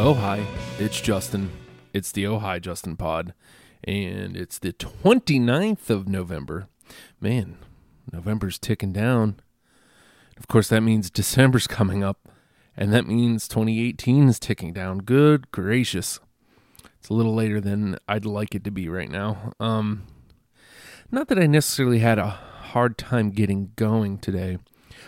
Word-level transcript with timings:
Oh, 0.00 0.14
hi. 0.14 0.46
It's 0.78 1.00
Justin. 1.00 1.50
It's 1.92 2.12
the 2.12 2.24
Oh, 2.28 2.38
hi, 2.38 2.60
Justin 2.60 2.96
pod. 2.96 3.34
And 3.82 4.36
it's 4.36 4.56
the 4.60 4.72
29th 4.72 5.90
of 5.90 6.06
November. 6.06 6.68
Man, 7.20 7.56
November's 8.12 8.60
ticking 8.60 8.92
down. 8.92 9.40
Of 10.36 10.46
course, 10.46 10.68
that 10.68 10.82
means 10.82 11.10
December's 11.10 11.66
coming 11.66 12.04
up. 12.04 12.28
And 12.76 12.92
that 12.92 13.08
means 13.08 13.48
2018 13.48 14.28
is 14.28 14.38
ticking 14.38 14.72
down. 14.72 14.98
Good 14.98 15.50
gracious. 15.50 16.20
It's 17.00 17.08
a 17.08 17.14
little 17.14 17.34
later 17.34 17.60
than 17.60 17.98
I'd 18.06 18.24
like 18.24 18.54
it 18.54 18.62
to 18.64 18.70
be 18.70 18.88
right 18.88 19.10
now. 19.10 19.52
Um, 19.58 20.04
not 21.10 21.26
that 21.26 21.40
I 21.40 21.48
necessarily 21.48 21.98
had 21.98 22.20
a 22.20 22.28
hard 22.28 22.98
time 22.98 23.30
getting 23.30 23.72
going 23.74 24.18
today, 24.18 24.58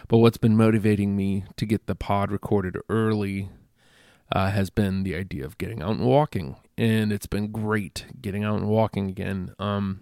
but 0.08 0.18
what's 0.18 0.36
been 0.36 0.56
motivating 0.56 1.14
me 1.14 1.44
to 1.58 1.64
get 1.64 1.86
the 1.86 1.94
pod 1.94 2.32
recorded 2.32 2.76
early 2.88 3.50
uh, 4.32 4.50
has 4.50 4.70
been 4.70 5.02
the 5.02 5.14
idea 5.14 5.44
of 5.44 5.58
getting 5.58 5.82
out 5.82 5.90
and 5.90 6.06
walking, 6.06 6.56
and 6.78 7.12
it's 7.12 7.26
been 7.26 7.50
great 7.50 8.06
getting 8.20 8.44
out 8.44 8.58
and 8.58 8.68
walking 8.68 9.08
again. 9.08 9.54
Um, 9.58 10.00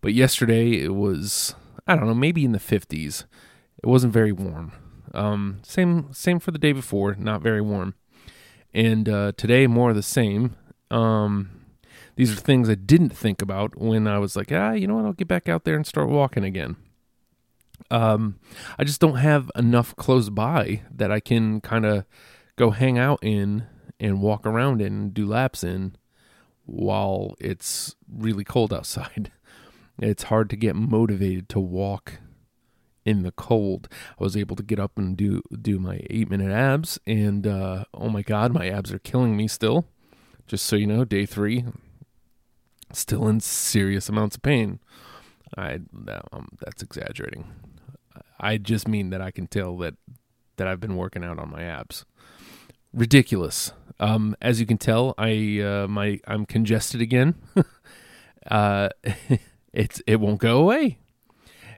but 0.00 0.14
yesterday 0.14 0.82
it 0.82 0.94
was 0.94 1.54
I 1.86 1.96
don't 1.96 2.06
know 2.06 2.14
maybe 2.14 2.44
in 2.44 2.52
the 2.52 2.58
fifties. 2.58 3.24
It 3.82 3.86
wasn't 3.86 4.12
very 4.12 4.32
warm. 4.32 4.72
Um, 5.14 5.60
same 5.62 6.12
same 6.12 6.40
for 6.40 6.50
the 6.50 6.58
day 6.58 6.72
before, 6.72 7.14
not 7.14 7.42
very 7.42 7.60
warm. 7.60 7.94
And 8.74 9.08
uh, 9.08 9.32
today 9.36 9.66
more 9.66 9.90
of 9.90 9.96
the 9.96 10.02
same. 10.02 10.56
Um, 10.90 11.62
these 12.16 12.32
are 12.32 12.36
things 12.36 12.68
I 12.68 12.74
didn't 12.74 13.16
think 13.16 13.40
about 13.40 13.78
when 13.78 14.06
I 14.06 14.18
was 14.18 14.36
like, 14.36 14.52
ah, 14.52 14.72
you 14.72 14.86
know 14.86 14.96
what, 14.96 15.04
I'll 15.04 15.12
get 15.12 15.28
back 15.28 15.48
out 15.48 15.64
there 15.64 15.76
and 15.76 15.86
start 15.86 16.08
walking 16.08 16.44
again. 16.44 16.76
Um, 17.90 18.38
I 18.78 18.84
just 18.84 19.00
don't 19.00 19.16
have 19.16 19.50
enough 19.56 19.96
close 19.96 20.30
by 20.30 20.82
that 20.90 21.10
I 21.10 21.20
can 21.20 21.60
kind 21.60 21.84
of 21.84 22.04
go 22.56 22.70
hang 22.70 22.98
out 22.98 23.18
in 23.22 23.66
and 23.98 24.20
walk 24.20 24.46
around 24.46 24.80
in 24.80 24.92
and 24.92 25.14
do 25.14 25.26
laps 25.26 25.62
in 25.62 25.96
while 26.64 27.34
it's 27.38 27.96
really 28.08 28.44
cold 28.44 28.72
outside. 28.72 29.32
It's 29.98 30.24
hard 30.24 30.48
to 30.50 30.56
get 30.56 30.74
motivated 30.74 31.50
to 31.50 31.60
walk 31.60 32.14
in 33.04 33.22
the 33.22 33.30
cold. 33.30 33.88
I 34.18 34.24
was 34.24 34.36
able 34.36 34.56
to 34.56 34.62
get 34.62 34.80
up 34.80 34.96
and 34.96 35.14
do 35.16 35.42
do 35.60 35.78
my 35.78 36.00
8 36.08 36.30
minute 36.30 36.50
abs 36.50 36.98
and 37.06 37.46
uh, 37.46 37.84
oh 37.92 38.08
my 38.08 38.22
god, 38.22 38.54
my 38.54 38.68
abs 38.68 38.90
are 38.90 38.98
killing 38.98 39.36
me 39.36 39.46
still. 39.46 39.84
Just 40.46 40.64
so 40.64 40.76
you 40.76 40.86
know, 40.86 41.04
day 41.04 41.26
3 41.26 41.66
still 42.92 43.28
in 43.28 43.40
serious 43.40 44.08
amounts 44.08 44.36
of 44.36 44.42
pain. 44.42 44.80
I 45.56 45.80
um, 46.32 46.48
that's 46.60 46.82
exaggerating. 46.82 47.44
I 48.40 48.56
just 48.56 48.88
mean 48.88 49.10
that 49.10 49.20
I 49.20 49.30
can 49.30 49.46
tell 49.46 49.76
that 49.78 49.94
that 50.56 50.66
I've 50.66 50.80
been 50.80 50.96
working 50.96 51.22
out 51.22 51.38
on 51.38 51.50
my 51.50 51.62
abs 51.62 52.06
ridiculous. 52.92 53.72
Um, 54.00 54.36
as 54.40 54.60
you 54.60 54.66
can 54.66 54.78
tell, 54.78 55.14
I 55.18 55.60
uh, 55.60 55.88
my 55.88 56.20
I'm 56.26 56.46
congested 56.46 57.00
again. 57.00 57.34
uh, 58.50 58.88
it's 59.72 60.02
it 60.06 60.20
won't 60.20 60.40
go 60.40 60.58
away, 60.58 60.98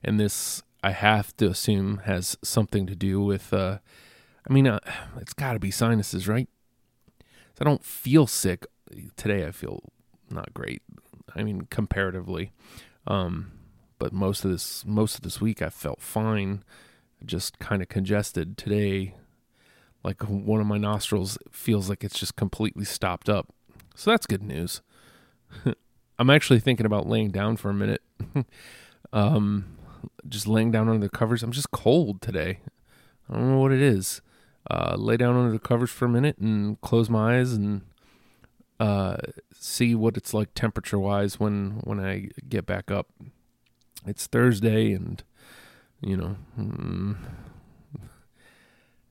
and 0.03 0.19
this 0.19 0.63
I 0.83 0.93
have 0.93 1.37
to 1.39 1.49
assume 1.49 1.99
has 2.05 2.37
something 2.43 2.87
to 2.87 2.95
do 2.95 3.21
with. 3.21 3.53
Uh, 3.53 3.79
I 4.49 4.53
mean, 4.53 4.67
uh, 4.67 4.81
it's 5.21 5.33
got 5.33 5.53
to 5.55 5.59
be 5.59 5.71
sinuses, 5.71 6.29
right? 6.29 6.49
So 7.21 7.61
I 7.61 7.65
don't 7.65 7.85
feel 7.85 8.27
sick 8.27 8.67
today. 9.17 9.47
I 9.47 9.51
feel 9.51 9.81
not 10.31 10.53
great. 10.55 10.83
I 11.37 11.43
mean, 11.43 11.67
comparatively, 11.71 12.53
um, 13.07 13.53
but 13.99 14.13
most 14.13 14.45
of 14.45 14.51
this 14.51 14.85
most 14.87 15.17
of 15.17 15.23
this 15.23 15.41
week 15.41 15.63
I 15.63 15.69
felt 15.69 16.01
fine. 16.01 16.65
Just 17.25 17.59
kind 17.59 17.81
of 17.81 17.89
congested 17.89 18.59
today 18.59 19.15
like 20.05 20.23
one 20.23 20.61
of 20.61 20.67
my 20.67 20.79
nostrils 20.79 21.39
feels 21.51 21.89
like 21.89 22.05
it's 22.05 22.19
just 22.19 22.37
completely 22.37 22.85
stopped 22.85 23.29
up. 23.29 23.53
So 23.97 24.11
that's 24.11 24.27
good 24.27 24.43
news. 24.43 24.83
I'm 26.19 26.31
actually 26.31 26.61
thinking 26.61 26.87
about 26.87 27.09
laying 27.09 27.31
down 27.31 27.57
for 27.57 27.71
a 27.71 27.75
minute. 27.75 28.03
um, 29.13 29.77
just 30.29 30.47
laying 30.47 30.71
down 30.71 30.89
under 30.89 31.01
the 31.01 31.09
covers. 31.09 31.43
I'm 31.43 31.53
just 31.53 31.71
cold 31.71 32.21
today. 32.21 32.61
I 33.29 33.35
don't 33.35 33.51
know 33.51 33.59
what 33.59 33.73
it 33.73 33.81
is. 33.81 34.21
Uh, 34.71 34.95
lay 34.97 35.17
down 35.17 35.37
under 35.37 35.53
the 35.53 35.59
covers 35.59 35.91
for 35.91 36.05
a 36.05 36.09
minute 36.09 36.39
and 36.39 36.81
close 36.81 37.11
my 37.11 37.39
eyes 37.39 37.53
and 37.53 37.83
uh, 38.79 39.17
see 39.53 39.95
what 39.95 40.17
it's 40.17 40.35
like 40.35 40.53
temperature 40.55 40.99
wise 40.99 41.41
when 41.41 41.81
when 41.85 42.01
I 42.01 42.29
get 42.49 42.67
back 42.67 42.91
up. 42.91 43.09
It's 44.07 44.27
Thursday 44.27 44.93
and 44.93 45.23
you 46.01 46.17
know. 46.17 46.37
Mm, 46.59 47.17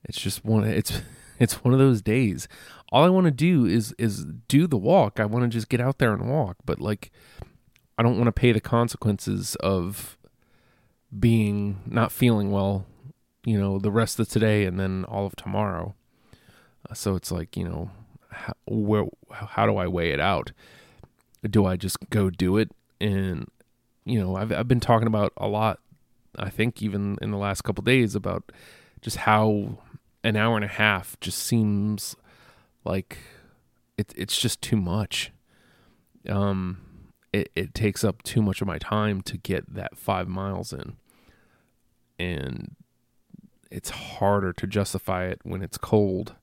it's 0.04 0.20
just 0.20 0.44
one. 0.44 0.64
It's 0.64 1.00
it's 1.38 1.64
one 1.64 1.72
of 1.72 1.80
those 1.80 2.02
days. 2.02 2.48
All 2.92 3.04
I 3.04 3.08
want 3.08 3.24
to 3.24 3.30
do 3.30 3.64
is 3.64 3.94
is 3.98 4.24
do 4.48 4.66
the 4.66 4.76
walk. 4.76 5.18
I 5.18 5.24
want 5.24 5.44
to 5.44 5.48
just 5.48 5.68
get 5.68 5.80
out 5.80 5.98
there 5.98 6.12
and 6.12 6.30
walk. 6.30 6.56
But 6.64 6.80
like, 6.80 7.10
I 7.98 8.02
don't 8.02 8.16
want 8.16 8.26
to 8.26 8.32
pay 8.32 8.52
the 8.52 8.60
consequences 8.60 9.56
of 9.56 10.16
being 11.18 11.80
not 11.86 12.12
feeling 12.12 12.50
well. 12.50 12.86
You 13.44 13.60
know, 13.60 13.78
the 13.78 13.90
rest 13.90 14.18
of 14.18 14.28
today 14.28 14.64
and 14.64 14.80
then 14.80 15.04
all 15.04 15.26
of 15.26 15.36
tomorrow. 15.36 15.94
Uh, 16.88 16.94
so 16.94 17.14
it's 17.14 17.30
like 17.30 17.56
you 17.56 17.64
know, 17.64 17.90
how, 18.30 18.54
where 18.66 19.04
how 19.30 19.66
do 19.66 19.76
I 19.76 19.86
weigh 19.86 20.12
it 20.12 20.20
out? 20.20 20.52
Do 21.42 21.66
I 21.66 21.76
just 21.76 21.98
go 22.10 22.30
do 22.30 22.56
it? 22.56 22.70
And 23.00 23.50
you 24.04 24.20
know, 24.20 24.36
I've 24.36 24.52
I've 24.52 24.68
been 24.68 24.80
talking 24.80 25.06
about 25.06 25.32
a 25.36 25.48
lot. 25.48 25.80
I 26.36 26.50
think 26.50 26.82
even 26.82 27.16
in 27.22 27.30
the 27.30 27.36
last 27.36 27.62
couple 27.62 27.82
days 27.84 28.14
about 28.14 28.50
just 29.04 29.18
how 29.18 29.78
an 30.24 30.34
hour 30.34 30.56
and 30.56 30.64
a 30.64 30.68
half 30.68 31.20
just 31.20 31.38
seems 31.38 32.16
like 32.84 33.18
it, 33.98 34.12
it's 34.16 34.40
just 34.40 34.62
too 34.62 34.78
much. 34.78 35.30
Um, 36.26 36.78
it, 37.34 37.50
it 37.54 37.74
takes 37.74 38.02
up 38.02 38.22
too 38.22 38.40
much 38.40 38.62
of 38.62 38.66
my 38.66 38.78
time 38.78 39.20
to 39.22 39.36
get 39.36 39.74
that 39.74 39.98
five 39.98 40.26
miles 40.26 40.72
in. 40.72 40.96
And 42.18 42.76
it's 43.70 43.90
harder 43.90 44.54
to 44.54 44.66
justify 44.66 45.26
it 45.26 45.40
when 45.42 45.62
it's 45.62 45.76
cold. 45.76 46.34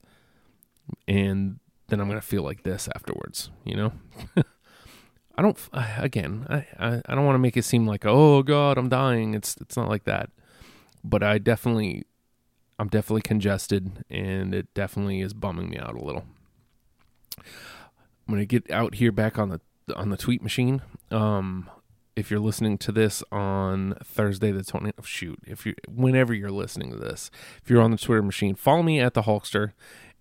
And 1.08 1.58
then 1.88 2.00
I'm 2.00 2.06
going 2.06 2.20
to 2.20 2.26
feel 2.26 2.44
like 2.44 2.62
this 2.62 2.88
afterwards, 2.94 3.50
you 3.64 3.74
know? 3.74 3.92
I 5.34 5.42
don't, 5.42 5.58
again, 5.72 6.46
I, 6.48 6.66
I, 6.78 7.02
I 7.06 7.14
don't 7.16 7.24
want 7.24 7.34
to 7.34 7.40
make 7.40 7.56
it 7.56 7.64
seem 7.64 7.88
like, 7.88 8.06
oh 8.06 8.44
God, 8.44 8.78
I'm 8.78 8.88
dying. 8.88 9.34
It's, 9.34 9.56
it's 9.56 9.76
not 9.76 9.88
like 9.88 10.04
that. 10.04 10.30
But 11.02 11.24
I 11.24 11.38
definitely 11.38 12.04
I'm 12.82 12.88
definitely 12.88 13.22
congested 13.22 14.04
and 14.10 14.52
it 14.52 14.74
definitely 14.74 15.20
is 15.20 15.34
bumming 15.34 15.70
me 15.70 15.78
out 15.78 15.94
a 15.94 16.04
little. 16.04 16.24
I'm 17.38 18.34
gonna 18.34 18.44
get 18.44 18.68
out 18.72 18.96
here 18.96 19.12
back 19.12 19.38
on 19.38 19.50
the 19.50 19.60
on 19.94 20.10
the 20.10 20.16
tweet 20.16 20.42
machine. 20.42 20.82
Um, 21.12 21.70
if 22.16 22.28
you're 22.28 22.40
listening 22.40 22.78
to 22.78 22.90
this 22.90 23.22
on 23.30 23.94
Thursday 24.02 24.50
the 24.50 24.64
20th, 24.64 24.94
oh, 24.98 25.04
shoot, 25.04 25.38
if 25.46 25.64
you 25.64 25.74
whenever 25.88 26.34
you're 26.34 26.50
listening 26.50 26.90
to 26.90 26.96
this, 26.96 27.30
if 27.62 27.70
you're 27.70 27.80
on 27.80 27.92
the 27.92 27.96
Twitter 27.96 28.20
machine, 28.20 28.56
follow 28.56 28.82
me 28.82 28.98
at 28.98 29.14
the 29.14 29.22
Hulkster. 29.22 29.74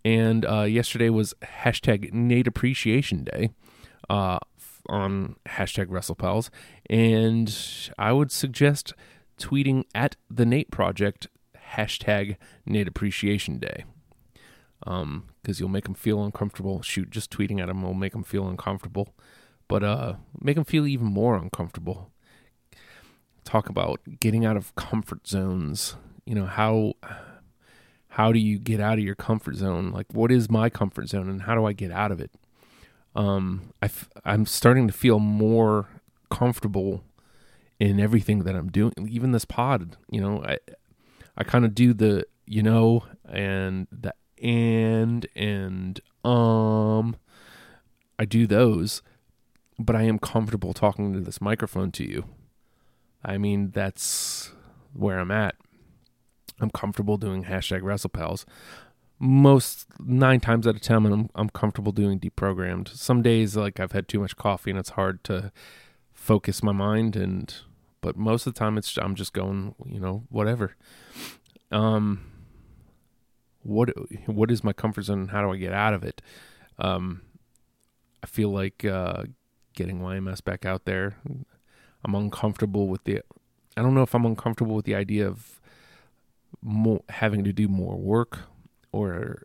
And 0.06 0.46
uh, 0.46 0.62
yesterday 0.62 1.10
was 1.10 1.34
hashtag 1.42 2.14
Nate 2.14 2.46
Appreciation 2.46 3.24
Day 3.24 3.50
uh, 4.08 4.38
on 4.88 5.36
hashtag 5.48 5.88
WrestlePals, 5.88 6.52
and 6.88 7.92
I 7.98 8.12
would 8.12 8.32
suggest 8.32 8.94
tweeting 9.40 9.86
at 9.96 10.16
the 10.30 10.46
Nate 10.46 10.70
Project 10.70 11.28
hashtag 11.74 12.38
Nate 12.66 12.88
Appreciation 12.88 13.60
Day. 13.60 13.86
Um, 14.84 15.28
because 15.42 15.60
you'll 15.60 15.70
make 15.70 15.84
them 15.84 15.94
feel 15.94 16.24
uncomfortable. 16.24 16.82
Shoot, 16.82 17.12
just 17.12 17.32
tweeting 17.32 17.60
at 17.62 17.68
them 17.68 17.84
will 17.84 17.94
make 17.94 18.14
them 18.14 18.24
feel 18.24 18.48
uncomfortable, 18.48 19.14
but 19.68 19.84
uh, 19.84 20.16
make 20.40 20.56
them 20.56 20.66
feel 20.66 20.88
even 20.88 21.06
more 21.06 21.36
uncomfortable. 21.36 22.12
Talk 23.44 23.70
about 23.70 24.02
getting 24.20 24.44
out 24.44 24.58
of 24.58 24.76
comfort 24.76 25.28
zones. 25.28 25.96
You 26.26 26.36
know 26.36 26.46
how 26.46 26.94
how 28.10 28.32
do 28.32 28.40
you 28.40 28.60
get 28.60 28.80
out 28.80 28.98
of 28.98 29.04
your 29.04 29.16
comfort 29.16 29.56
zone? 29.56 29.92
Like, 29.92 30.08
what 30.12 30.32
is 30.32 30.50
my 30.50 30.70
comfort 30.70 31.10
zone, 31.10 31.30
and 31.30 31.44
how 31.44 31.56
do 31.56 31.66
I 31.66 31.74
get 31.74 31.92
out 31.92 32.12
of 32.12 32.20
it? 32.20 32.32
Um, 33.16 33.74
I 33.82 33.86
f- 33.86 34.10
I'm 34.26 34.46
starting 34.46 34.88
to 34.88 34.94
feel 34.94 35.20
more 35.20 35.88
comfortable 36.30 37.04
in 37.80 38.00
everything 38.00 38.40
that 38.44 38.56
I'm 38.56 38.70
doing. 38.70 38.94
Even 39.10 39.32
this 39.32 39.46
pod, 39.46 39.98
you 40.10 40.22
know, 40.22 40.44
I 40.44 40.58
I 41.38 41.44
kind 41.44 41.66
of 41.66 41.74
do 41.74 41.94
the 41.94 42.26
you 42.46 42.64
know 42.64 43.06
and 43.26 43.88
the 43.92 44.14
and 44.42 45.26
and 45.36 46.00
um 46.24 47.16
I 48.20 48.26
do 48.26 48.46
those, 48.46 49.02
but 49.80 49.96
I 49.96 50.04
am 50.04 50.20
comfortable 50.20 50.74
talking 50.74 51.14
to 51.14 51.20
this 51.20 51.42
microphone 51.42 51.92
to 51.94 52.04
you. 52.04 52.26
I 53.24 53.38
mean, 53.38 53.72
that's 53.72 54.52
where 54.94 55.20
I'm 55.20 55.32
at. 55.32 55.56
I'm 56.60 56.70
comfortable 56.70 57.18
doing 57.18 57.46
hashtag 57.46 57.82
WrestlePals. 57.82 58.46
Most 59.18 59.88
nine 60.00 60.40
times 60.40 60.68
out 60.68 60.76
of 60.76 60.82
ten, 60.82 61.06
I'm 61.06 61.30
I'm 61.34 61.50
comfortable 61.50 61.92
doing 61.92 62.20
deprogrammed. 62.20 62.90
Some 62.90 63.22
days, 63.22 63.56
like 63.56 63.80
I've 63.80 63.92
had 63.92 64.08
too 64.08 64.20
much 64.20 64.36
coffee 64.36 64.72
and 64.72 64.80
it's 64.80 64.92
hard 64.92 65.24
to 65.26 65.52
focus 66.14 66.62
my 66.62 66.72
mind 66.72 67.16
and 67.16 67.54
but 68.02 68.18
most 68.18 68.48
of 68.48 68.54
the 68.54 68.60
time 68.60 68.78
it's 68.78 68.98
I'm 68.98 69.16
just 69.16 69.34
going, 69.34 69.76
you 69.86 70.00
know, 70.00 70.24
whatever. 70.30 70.76
Um 71.72 72.32
what 73.64 73.90
what 74.26 74.52
is 74.52 74.64
my 74.64 74.74
comfort 74.74 75.04
zone 75.04 75.22
and 75.22 75.32
how 75.32 75.42
do 75.42 75.52
I 75.52 75.58
get 75.58 75.74
out 75.74 75.94
of 75.94 76.04
it? 76.04 76.22
Um, 76.80 77.22
I 78.24 78.28
feel 78.28 78.50
like 78.50 78.86
uh, 78.86 79.24
getting 79.74 80.00
YMS 80.00 80.44
back 80.44 80.66
out 80.66 80.86
there. 80.86 81.18
I'm 82.04 82.16
uncomfortable 82.16 82.88
with 82.88 83.04
the. 83.04 83.22
I 83.78 83.82
don't 83.82 83.94
know 83.94 84.02
if 84.04 84.14
I'm 84.14 84.26
uncomfortable 84.26 84.76
with 84.76 84.86
the 84.86 84.96
idea 84.96 85.28
of 85.28 85.62
more 86.62 87.02
having 87.10 87.44
to 87.44 87.54
do 87.54 87.68
more 87.68 87.98
work, 87.98 88.40
or 88.92 89.44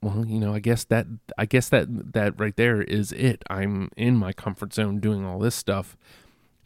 well, 0.00 0.24
you 0.26 0.38
know, 0.38 0.54
I 0.54 0.60
guess 0.60 0.84
that 0.84 1.06
I 1.36 1.46
guess 1.46 1.68
that 1.68 2.12
that 2.12 2.38
right 2.38 2.56
there 2.56 2.82
is 2.82 3.12
it. 3.12 3.42
I'm 3.50 3.90
in 3.96 4.16
my 4.16 4.32
comfort 4.32 4.72
zone 4.72 5.00
doing 5.00 5.24
all 5.24 5.38
this 5.38 5.54
stuff. 5.54 5.96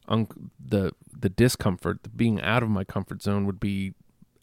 Un- 0.09 0.51
the 0.59 0.93
the 1.17 1.29
discomfort, 1.29 2.03
the 2.03 2.09
being 2.09 2.41
out 2.41 2.63
of 2.63 2.69
my 2.69 2.85
comfort 2.85 3.23
zone, 3.23 3.47
would 3.47 3.61
be 3.61 3.95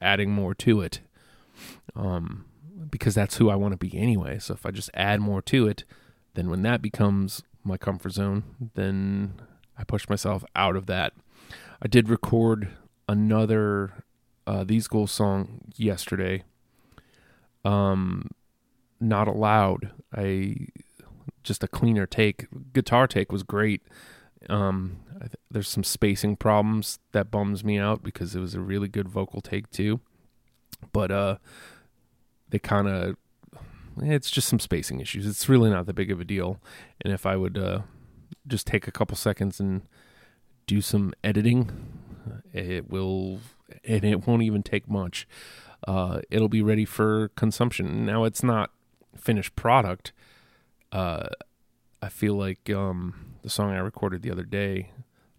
adding 0.01 0.31
more 0.31 0.53
to 0.55 0.81
it. 0.81 0.99
Um, 1.95 2.45
because 2.89 3.15
that's 3.15 3.37
who 3.37 3.49
I 3.49 3.55
want 3.55 3.71
to 3.71 3.77
be 3.77 3.97
anyway. 3.97 4.39
So 4.39 4.53
if 4.53 4.65
I 4.65 4.71
just 4.71 4.89
add 4.93 5.21
more 5.21 5.41
to 5.43 5.67
it, 5.67 5.83
then 6.33 6.49
when 6.49 6.61
that 6.63 6.81
becomes 6.81 7.41
my 7.63 7.77
comfort 7.77 8.11
zone, 8.11 8.43
then 8.75 9.41
I 9.77 9.83
push 9.83 10.07
myself 10.07 10.43
out 10.55 10.75
of 10.75 10.85
that. 10.85 11.13
I 11.81 11.87
did 11.87 12.09
record 12.09 12.69
another 13.07 14.03
uh, 14.45 14.63
These 14.63 14.87
Goals 14.87 15.11
song 15.11 15.61
yesterday. 15.75 16.43
Um, 17.63 18.29
not 18.99 19.27
allowed. 19.27 19.91
I 20.15 20.67
just 21.43 21.63
a 21.63 21.67
cleaner 21.67 22.05
take. 22.05 22.47
Guitar 22.73 23.07
take 23.07 23.31
was 23.31 23.43
great. 23.43 23.81
Um, 24.49 24.97
th- 25.19 25.31
there's 25.49 25.69
some 25.69 25.83
spacing 25.83 26.35
problems 26.35 26.99
that 27.11 27.31
bums 27.31 27.63
me 27.63 27.77
out 27.77 28.03
because 28.03 28.35
it 28.35 28.39
was 28.39 28.53
a 28.53 28.59
really 28.59 28.87
good 28.87 29.09
vocal 29.09 29.41
take 29.41 29.69
too. 29.71 29.99
But 30.91 31.11
uh, 31.11 31.37
they 32.49 32.59
kind 32.59 32.87
of 32.87 33.15
it's 34.01 34.29
just 34.29 34.47
some 34.47 34.59
spacing 34.59 34.99
issues. 34.99 35.25
It's 35.25 35.47
really 35.47 35.69
not 35.69 35.85
that 35.85 35.93
big 35.93 36.11
of 36.11 36.19
a 36.19 36.25
deal. 36.25 36.59
And 37.01 37.13
if 37.13 37.25
I 37.25 37.35
would 37.35 37.57
uh, 37.57 37.79
just 38.47 38.67
take 38.67 38.87
a 38.87 38.91
couple 38.91 39.15
seconds 39.15 39.59
and 39.59 39.83
do 40.67 40.81
some 40.81 41.13
editing, 41.23 41.71
it 42.53 42.89
will, 42.89 43.39
and 43.83 44.03
it 44.03 44.27
won't 44.27 44.43
even 44.43 44.63
take 44.63 44.89
much. 44.89 45.27
Uh, 45.87 46.21
it'll 46.29 46.49
be 46.49 46.61
ready 46.61 46.85
for 46.85 47.29
consumption. 47.29 48.05
Now 48.05 48.23
it's 48.23 48.43
not 48.43 48.71
finished 49.15 49.55
product. 49.55 50.11
Uh, 50.91 51.27
I 52.01 52.09
feel 52.09 52.35
like 52.35 52.69
um, 52.69 53.34
the 53.45 53.51
song 53.51 53.71
I 53.71 53.77
recorded 53.77 54.23
the 54.23 54.31
other 54.31 54.43
day, 54.43 54.89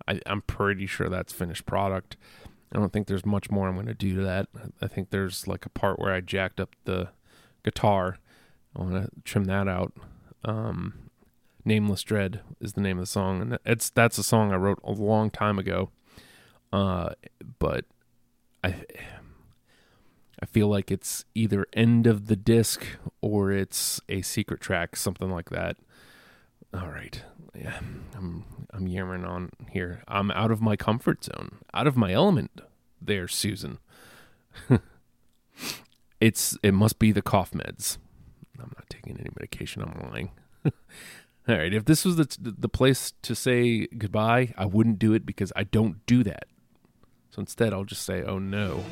I, 0.06 0.20
I'm 0.26 0.42
pretty 0.42 0.86
sure 0.86 1.08
that's 1.08 1.32
finished 1.32 1.66
product. 1.66 2.16
I 2.72 2.78
don't 2.78 2.92
think 2.92 3.06
there's 3.06 3.26
much 3.26 3.50
more 3.50 3.68
I'm 3.68 3.74
going 3.74 3.86
to 3.86 3.94
do 3.94 4.14
to 4.14 4.22
that. 4.22 4.48
I 4.80 4.86
think 4.86 5.10
there's 5.10 5.46
like 5.46 5.66
a 5.66 5.70
part 5.70 5.98
where 5.98 6.12
I 6.12 6.20
jacked 6.20 6.60
up 6.60 6.74
the 6.84 7.08
guitar. 7.64 8.18
I 8.74 8.82
want 8.82 8.94
to 8.94 9.10
trim 9.24 9.44
that 9.44 9.68
out. 9.68 9.92
Um, 10.44 11.10
Nameless 11.64 12.04
Dread 12.04 12.40
is 12.60 12.74
the 12.74 12.80
name 12.80 12.98
of 12.98 13.02
the 13.02 13.10
song, 13.10 13.42
and 13.42 13.58
it's 13.66 13.90
that's 13.90 14.18
a 14.18 14.22
song 14.22 14.52
I 14.52 14.56
wrote 14.56 14.78
a 14.84 14.92
long 14.92 15.30
time 15.30 15.58
ago. 15.58 15.90
Uh, 16.72 17.10
but 17.58 17.86
I 18.62 18.84
I 20.40 20.46
feel 20.46 20.68
like 20.68 20.92
it's 20.92 21.24
either 21.34 21.66
end 21.72 22.06
of 22.06 22.28
the 22.28 22.36
disc 22.36 22.86
or 23.20 23.50
it's 23.50 24.00
a 24.08 24.22
secret 24.22 24.60
track, 24.60 24.94
something 24.94 25.30
like 25.30 25.50
that. 25.50 25.76
All 26.72 26.88
right, 26.88 27.22
yeah, 27.58 27.78
I'm 28.16 28.44
I'm 28.72 28.86
yammering 28.86 29.24
on 29.24 29.50
here. 29.70 30.02
I'm 30.08 30.30
out 30.30 30.50
of 30.50 30.60
my 30.60 30.76
comfort 30.76 31.24
zone, 31.24 31.58
out 31.72 31.86
of 31.86 31.96
my 31.96 32.12
element. 32.12 32.60
There, 33.00 33.28
Susan. 33.28 33.78
it's 36.20 36.58
it 36.62 36.72
must 36.72 36.98
be 36.98 37.12
the 37.12 37.22
cough 37.22 37.52
meds. 37.52 37.98
I'm 38.58 38.72
not 38.76 38.88
taking 38.88 39.18
any 39.18 39.30
medication. 39.38 39.82
I'm 39.82 40.10
lying. 40.10 40.30
All 41.48 41.56
right, 41.56 41.72
if 41.72 41.84
this 41.84 42.04
was 42.04 42.16
the 42.16 42.26
the 42.40 42.68
place 42.68 43.12
to 43.22 43.34
say 43.34 43.86
goodbye, 43.86 44.54
I 44.56 44.66
wouldn't 44.66 44.98
do 44.98 45.12
it 45.12 45.24
because 45.24 45.52
I 45.54 45.64
don't 45.64 46.04
do 46.06 46.24
that. 46.24 46.46
So 47.30 47.40
instead, 47.40 47.72
I'll 47.72 47.84
just 47.84 48.02
say, 48.02 48.22
"Oh 48.22 48.38
no." 48.38 48.84